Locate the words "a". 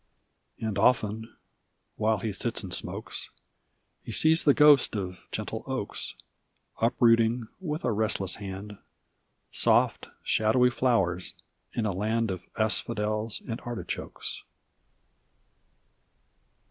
7.85-7.91, 11.85-11.93